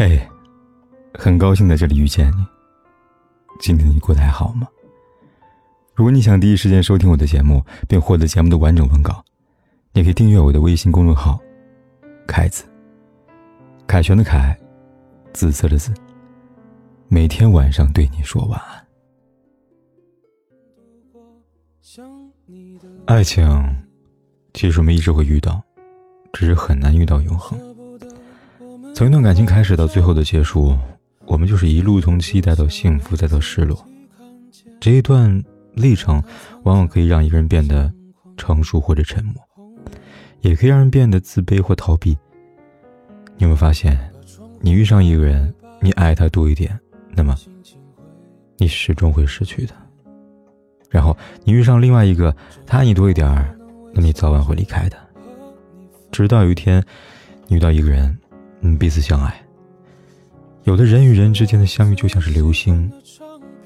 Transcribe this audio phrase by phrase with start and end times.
[0.00, 0.18] 嘿，
[1.12, 2.46] 很高兴在这里遇见你。
[3.60, 4.66] 今天你过得还好吗？
[5.94, 9.22] 如果你想第一时间收听我的节目，并获得节目的完整文稿，
[9.92, 11.38] 你可以订阅我的微信公众号
[12.26, 12.64] “凯子”。
[13.86, 14.58] 凯旋的凯，
[15.34, 15.92] 紫色的紫。
[17.08, 18.86] 每天晚上对你说晚安。
[23.04, 23.46] 爱情，
[24.54, 25.62] 其实我们一直会遇到，
[26.32, 27.60] 只是很难遇到永恒。
[29.00, 30.76] 从一段感情开始到最后的结束，
[31.24, 33.82] 我们就是一路从期待到幸福再到失落。
[34.78, 35.42] 这一段
[35.72, 36.22] 历程，
[36.64, 37.90] 往往可以让一个人变得
[38.36, 39.36] 成熟或者沉默，
[40.42, 42.10] 也可以让人变得自卑或逃避。
[43.38, 43.98] 你有没有发现，
[44.60, 46.78] 你遇上一个人，你爱他多一点，
[47.16, 47.34] 那么
[48.58, 49.72] 你始终会失去的。
[50.90, 53.26] 然后你遇上另外一个，他爱你多一点，
[53.94, 54.98] 那么你早晚会离开的。
[56.12, 56.84] 直到有一天，
[57.46, 58.14] 你遇到一个人，
[58.60, 59.34] 嗯，彼此相爱。
[60.64, 62.92] 有的人与人之间的相遇就像是流星，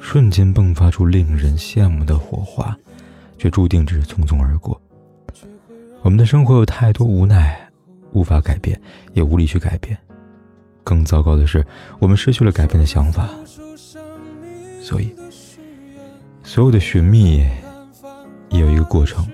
[0.00, 2.76] 瞬间迸发出令人羡慕的火花，
[3.36, 4.80] 却注定只是匆匆而过。
[6.02, 7.68] 我们的生活有太多无奈，
[8.12, 8.80] 无法改变，
[9.12, 9.96] 也无力去改变。
[10.82, 11.64] 更糟糕的是，
[11.98, 13.28] 我们失去了改变的想法。
[14.80, 15.12] 所以。
[16.42, 17.46] 所有的寻觅，
[18.48, 19.28] 也有一个过程。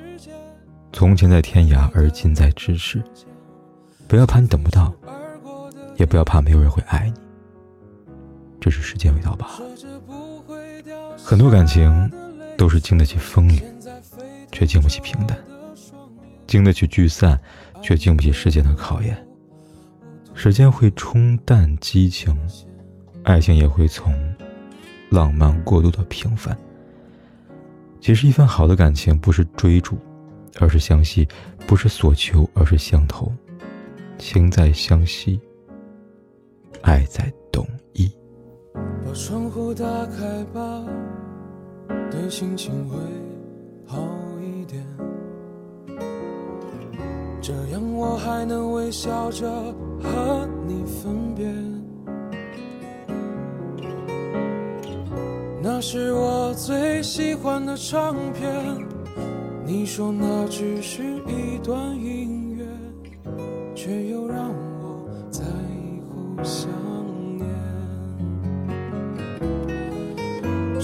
[0.93, 3.01] 从前在天涯，而今在咫尺。
[4.09, 4.93] 不要怕你等不到，
[5.97, 7.21] 也不要怕没有人会爱你。
[8.61, 9.61] 这是时间味道吧。
[11.17, 12.11] 很多感情
[12.57, 13.61] 都是经得起风雨，
[14.53, 15.37] 却经不起平淡；
[16.47, 17.39] 经得起聚散，
[17.83, 19.17] 却经不起时间的考验。
[20.35, 22.37] 时间会冲淡激情，
[23.23, 24.13] 爱情也会从
[25.11, 26.57] 浪漫过渡到平凡。
[28.01, 29.97] 其实，一份好的感情不是追逐，
[30.59, 31.27] 而是相惜；
[31.67, 33.33] 不是所求，而是相投。
[34.19, 35.41] 情在相惜，
[36.85, 38.15] 爱在懂意。
[38.75, 40.85] 把窗户打开吧，
[42.11, 42.97] 对心情会
[43.87, 43.99] 好
[44.39, 44.85] 一点。
[47.41, 49.51] 这样我还能微笑着
[50.01, 51.51] 和你分别。
[55.63, 58.87] 那是我最喜欢的唱片，
[59.65, 62.24] 你说那只是一段音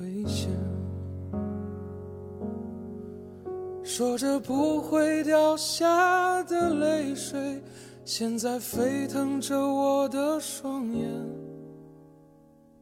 [0.00, 0.50] 危险。
[3.82, 7.62] 说着不会掉下的泪水。
[8.02, 11.08] 现在沸腾着我的双眼，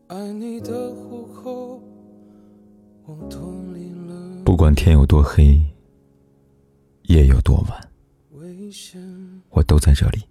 [0.06, 1.83] 爱你的虎口，
[3.05, 4.43] 我脱离了。
[4.45, 5.61] 不管天有多黑，
[7.03, 7.91] 夜有多晚，
[8.41, 9.03] 危险
[9.50, 10.23] 我都在这里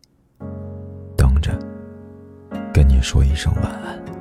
[1.16, 1.52] 等着，
[2.74, 4.17] 跟你说一声晚安。